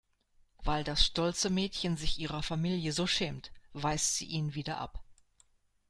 Weil 0.63 0.83
das 0.83 1.05
stolze 1.05 1.51
Mädchen 1.51 1.95
sich 1.95 2.17
ihrer 2.17 2.41
Familie 2.41 2.91
so 2.91 3.05
schämt, 3.05 3.51
weist 3.73 4.15
sie 4.15 4.25
ihn 4.25 4.55
wieder 4.55 4.79
ab. 4.79 5.03